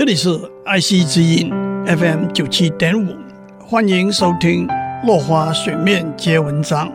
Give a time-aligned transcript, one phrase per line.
[0.00, 0.30] 这里是
[0.64, 1.50] 爱惜之音
[1.84, 3.14] FM 九七点五，
[3.60, 4.66] 欢迎收听
[5.06, 6.88] 《落花水面皆文章》，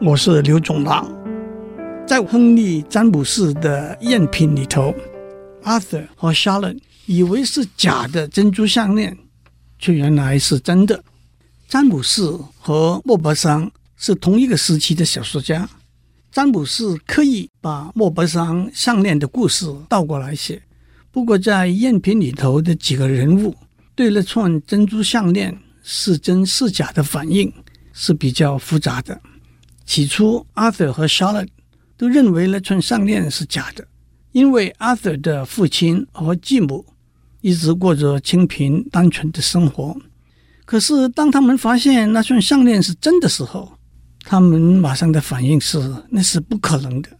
[0.00, 1.04] 我是刘总郎。
[2.06, 4.94] 在亨利·詹姆士的赝品里头
[5.64, 9.18] ，Arthur 和 Sharon 以为是假的珍珠项链，
[9.80, 11.02] 却原来是真的。
[11.66, 12.22] 詹姆士
[12.60, 15.68] 和莫泊桑是同一个时期的小说家，
[16.30, 20.62] 詹姆士刻意把莫泊桑项链的故事倒过来写。
[21.12, 23.54] 不过，在赝品里头的几个人物
[23.94, 27.52] 对那串珍珠项链是真是假的反应
[27.92, 29.20] 是比较复杂的。
[29.84, 31.48] 起初，Arthur 和 Charlotte
[31.98, 33.86] 都认为那串项链是假的，
[34.32, 36.82] 因为 Arthur 的父亲和继母
[37.42, 39.94] 一直过着清贫单纯的生活。
[40.64, 43.70] 可是，当他们发现那串项链是真的时候，
[44.24, 47.10] 他们马上的反应是那是不可能的，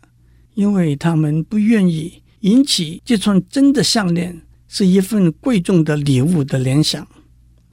[0.54, 2.23] 因为他们不愿意。
[2.42, 7.07] 引起这串真的项链是一份贵重的礼物的联想。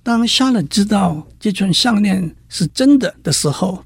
[0.04, 3.84] 当夏勒知道这串项链是真的的时候，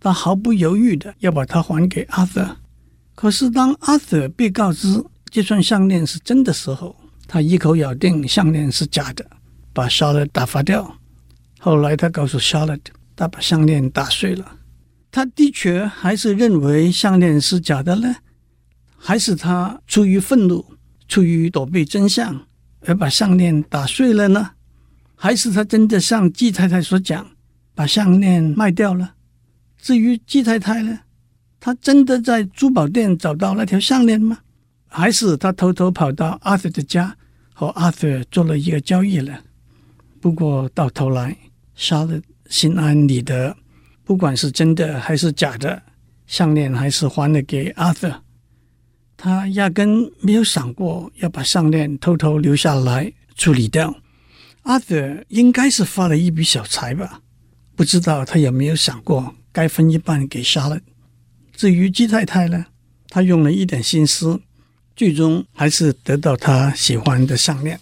[0.00, 2.56] 他毫不犹豫地要把它还给阿瑟。
[3.14, 6.94] 可是当阿瑟被告知这串项链是真的时候，
[7.26, 9.24] 他一口咬定项链是假的，
[9.72, 10.98] 把夏勒打发掉。
[11.60, 12.76] 后来他告诉夏勒，
[13.14, 14.56] 他把项链打碎了。
[15.12, 18.16] 他的确还是认为项链是假的呢？
[19.06, 20.64] 还是他出于愤怒，
[21.08, 22.46] 出于躲避真相
[22.86, 24.52] 而把项链打碎了呢？
[25.14, 27.26] 还是他真的像季太太所讲，
[27.74, 29.12] 把项链卖掉了？
[29.76, 31.00] 至于季太太呢？
[31.60, 34.38] 他真的在珠宝店找到那条项链吗？
[34.88, 37.14] 还是他偷偷跑到阿 r 的家
[37.52, 39.38] 和阿 r 做了一个交易了？
[40.18, 41.36] 不过到头来，
[41.74, 42.18] 杀了
[42.48, 43.54] 心安理得，
[44.02, 45.82] 不管是真的还是假的，
[46.26, 48.23] 项链还是还了给阿 r
[49.16, 53.94] 他压根没有想过要把项链偷偷留下来处理掉。
[54.62, 57.20] 阿德应该是发了一笔小财吧？
[57.76, 60.80] 不知道他有没有想过该分一半给莎乐。
[61.54, 62.66] 至于鸡太太呢？
[63.08, 64.40] 他用了一点心思，
[64.96, 67.78] 最终还是得到他喜欢的项链。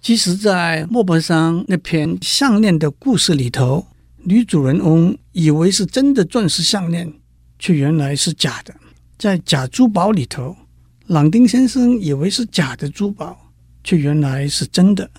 [0.00, 3.86] 其实，在莫泊桑那篇项链的故事里头，
[4.24, 7.12] 女主人翁以为是真的钻石项链，
[7.58, 8.74] 却原来是假的。
[9.18, 10.56] 在假珠宝里头，
[11.08, 13.36] 朗丁先生以为是假的珠宝，
[13.82, 15.10] 却原来是真的。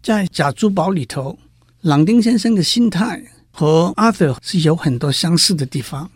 [0.00, 1.36] 在假珠宝里头，
[1.80, 6.08] 朗丁先生的心态和阿瑟是有很多相似的地方。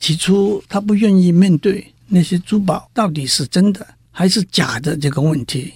[0.00, 5.70] 起初，他不愿意面对那些珠宝到底是真的还是假的这个问题。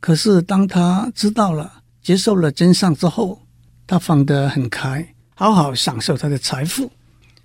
[0.00, 3.40] 可是，当他知道了、接受了真相之后，
[3.86, 6.90] 他放得很开，好好享受他的财富。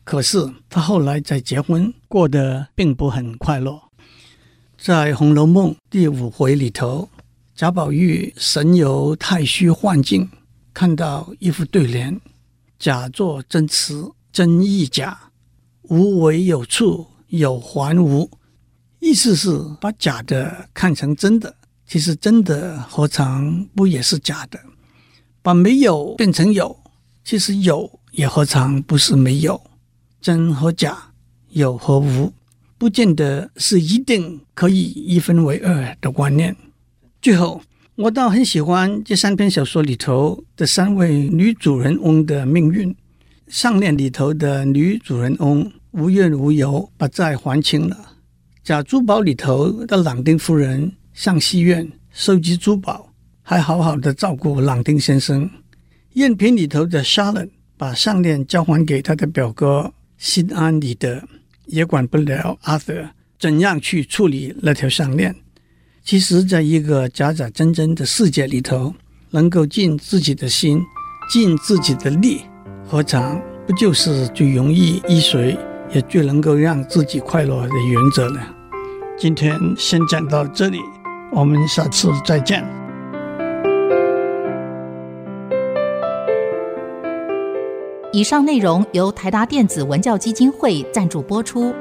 [0.10, 3.80] 可是他后来再结婚，过得并不很快乐。
[4.76, 7.08] 在《红楼梦》第五回里头，
[7.54, 10.28] 贾宝玉神游太虚幻境，
[10.74, 12.20] 看到一副对联
[12.80, 15.16] ：“假作真词真亦假，
[15.84, 18.28] 无为有处有还无。”
[19.00, 21.56] 意思是把假的看成真的，
[21.86, 24.60] 其实真的何尝不也是假的？
[25.44, 26.76] 把没有变成有，
[27.24, 29.69] 其实有也何尝不是没有？
[30.22, 31.12] 真和假，
[31.50, 32.34] 有和无，
[32.78, 36.56] 不见得是一定可以一分为二的观念。
[37.22, 37.62] 最后，
[37.96, 42.96] 我倒很喜欢这三篇小说里头的三位女主人翁的命运。
[43.48, 47.96] 项链里头的女主人翁无怨无尤，把债还清了；
[48.64, 55.50] 假珠宝里头的朗丁夫人上戏院收集珠宝，还好好的照顾朗丁先生。
[56.14, 59.92] 赝品里头的莎乐把项链交还给他的表哥。
[60.20, 61.24] 心安理得，
[61.66, 63.10] 也管不了阿德
[63.40, 65.34] 怎样去处理那条项链。
[66.04, 68.94] 其实，在一个假假真真的世界里头，
[69.32, 70.82] 能够尽自己的心，
[71.32, 72.42] 尽自己的力，
[72.86, 75.58] 何尝不就是最容易依随，
[75.94, 78.42] 也最能够让自己快乐的原则呢？
[79.18, 80.80] 今天先讲到这里，
[81.32, 82.79] 我们下次再见。
[88.12, 91.72] 以上内容由台达电子文教基金会赞助播出。